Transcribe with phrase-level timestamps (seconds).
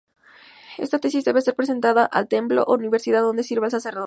[0.79, 3.99] Esta tesis debe ser presentada al templo o universidad donde sirva el sacerdote.